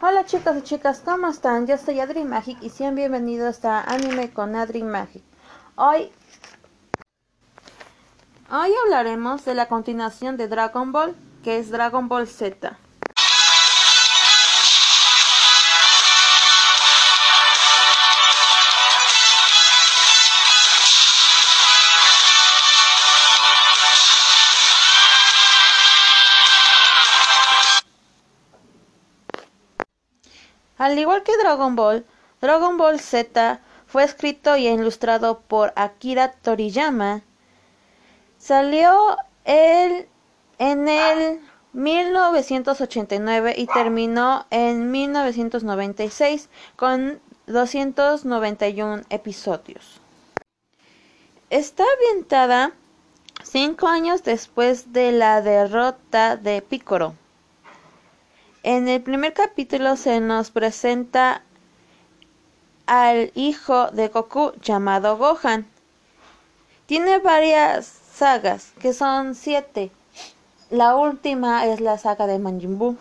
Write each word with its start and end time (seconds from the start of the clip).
Hola 0.00 0.24
chicos 0.24 0.56
y 0.56 0.62
chicas, 0.62 1.02
¿cómo 1.04 1.26
están? 1.26 1.66
Yo 1.66 1.76
soy 1.76 1.98
Adri 1.98 2.22
Magic 2.22 2.56
y 2.62 2.70
sean 2.70 2.94
bienvenidos 2.94 3.64
a 3.64 3.82
Anime 3.82 4.30
con 4.30 4.54
Adri 4.54 4.84
Magic. 4.84 5.24
Hoy, 5.74 6.12
hoy 8.48 8.70
hablaremos 8.84 9.44
de 9.44 9.56
la 9.56 9.66
continuación 9.66 10.36
de 10.36 10.46
Dragon 10.46 10.92
Ball, 10.92 11.16
que 11.42 11.58
es 11.58 11.70
Dragon 11.70 12.06
Ball 12.06 12.28
Z. 12.28 12.78
Al 30.78 30.98
igual 30.98 31.24
que 31.24 31.36
Dragon 31.36 31.74
Ball, 31.74 32.06
Dragon 32.40 32.76
Ball 32.76 33.00
Z 33.00 33.60
fue 33.86 34.04
escrito 34.04 34.56
y 34.56 34.68
ilustrado 34.68 35.40
por 35.40 35.72
Akira 35.74 36.32
Toriyama. 36.32 37.22
Salió 38.38 39.16
el, 39.44 40.06
en 40.58 40.88
el 40.88 41.40
1989 41.72 43.54
y 43.56 43.66
terminó 43.66 44.46
en 44.50 44.90
1996 44.90 46.48
con 46.76 47.20
291 47.46 49.02
episodios. 49.10 50.00
Está 51.50 51.82
ambientada 51.94 52.72
cinco 53.42 53.88
años 53.88 54.22
después 54.22 54.92
de 54.92 55.12
la 55.12 55.40
derrota 55.40 56.36
de 56.36 56.62
Piccolo. 56.62 57.14
En 58.64 58.88
el 58.88 59.00
primer 59.00 59.34
capítulo 59.34 59.94
se 59.94 60.18
nos 60.18 60.50
presenta 60.50 61.42
al 62.86 63.30
hijo 63.36 63.86
de 63.92 64.08
Goku 64.08 64.52
llamado 64.60 65.16
Gohan. 65.16 65.64
Tiene 66.86 67.18
varias 67.20 67.86
sagas, 67.86 68.72
que 68.80 68.92
son 68.92 69.36
siete. 69.36 69.92
La 70.70 70.96
última 70.96 71.66
es 71.66 71.80
la 71.80 71.98
saga 71.98 72.26
de 72.26 72.40
Manjin 72.40 72.78
Buu. 72.78 72.96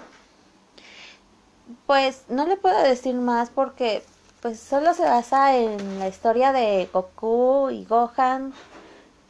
Pues 1.87 2.25
no 2.29 2.45
le 2.45 2.57
puedo 2.57 2.79
decir 2.83 3.15
más 3.15 3.49
porque 3.49 4.03
pues 4.41 4.59
solo 4.59 4.93
se 4.93 5.03
basa 5.03 5.57
en 5.57 5.97
la 5.97 6.07
historia 6.07 6.51
de 6.51 6.87
Goku 6.93 7.71
y 7.71 7.83
Gohan 7.85 8.53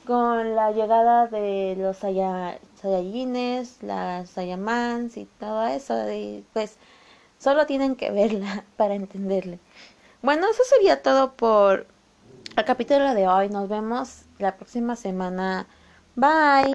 con 0.06 0.56
la 0.56 0.72
llegada 0.72 1.28
de 1.28 1.76
los 1.78 2.04
Saiyajines, 2.82 3.82
las 3.82 4.38
y 4.38 5.26
todo 5.40 5.68
eso. 5.68 6.12
Y 6.12 6.46
pues 6.54 6.78
solo 7.40 7.66
tienen 7.66 7.96
que 7.96 8.12
verla 8.12 8.64
para 8.78 8.96
entenderle. 8.96 9.60
Bueno, 10.22 10.48
eso 10.50 10.64
sería 10.64 11.02
todo 11.02 11.34
por 11.34 11.88
el 12.56 12.66
capítulo 12.66 13.14
de 13.14 13.28
hoy. 13.28 13.50
Nos 13.50 13.70
vemos 13.70 14.24
la 14.40 14.58
próxima 14.58 14.96
semana. 14.96 15.68
Bye. 16.16 16.74